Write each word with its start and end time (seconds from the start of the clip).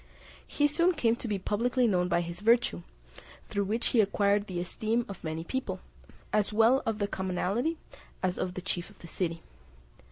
He 0.47 0.65
soon 0.65 0.93
came 0.95 1.15
to 1.17 1.27
be 1.27 1.37
publicly 1.37 1.85
known 1.85 2.07
by 2.07 2.21
his 2.21 2.39
virtue, 2.39 2.81
through 3.49 3.65
which 3.65 3.89
he 3.89 4.01
acquired 4.01 4.47
the 4.47 4.59
esteem 4.59 5.05
of 5.07 5.23
many 5.23 5.43
people, 5.43 5.79
as 6.33 6.51
well 6.51 6.81
of 6.87 6.97
the 6.97 7.07
commonalty 7.07 7.77
as 8.23 8.39
of 8.39 8.55
the 8.55 8.63
chief 8.63 8.89
of 8.89 8.97
the 8.97 9.07
city. 9.07 9.43